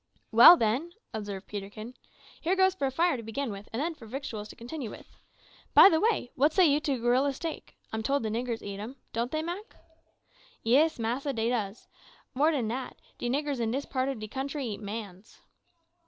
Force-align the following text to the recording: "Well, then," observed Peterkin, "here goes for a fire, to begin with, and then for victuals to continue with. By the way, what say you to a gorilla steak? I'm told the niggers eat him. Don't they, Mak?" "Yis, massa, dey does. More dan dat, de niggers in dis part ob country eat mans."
"Well, 0.31 0.57
then," 0.57 0.93
observed 1.13 1.45
Peterkin, 1.45 1.93
"here 2.41 2.55
goes 2.55 2.73
for 2.73 2.87
a 2.87 2.91
fire, 2.91 3.17
to 3.17 3.21
begin 3.21 3.51
with, 3.51 3.69
and 3.71 3.79
then 3.79 3.93
for 3.93 4.07
victuals 4.07 4.47
to 4.49 4.55
continue 4.55 4.89
with. 4.89 5.15
By 5.75 5.89
the 5.89 5.99
way, 5.99 6.31
what 6.33 6.53
say 6.53 6.65
you 6.65 6.79
to 6.79 6.93
a 6.93 6.97
gorilla 6.97 7.33
steak? 7.33 7.75
I'm 7.93 8.01
told 8.01 8.23
the 8.23 8.29
niggers 8.29 8.63
eat 8.63 8.77
him. 8.79 8.95
Don't 9.13 9.29
they, 9.31 9.43
Mak?" 9.43 9.75
"Yis, 10.63 10.97
massa, 10.97 11.33
dey 11.33 11.49
does. 11.49 11.87
More 12.33 12.49
dan 12.49 12.67
dat, 12.69 12.97
de 13.19 13.29
niggers 13.29 13.59
in 13.59 13.69
dis 13.69 13.85
part 13.85 14.09
ob 14.09 14.27
country 14.31 14.65
eat 14.69 14.81
mans." 14.81 15.39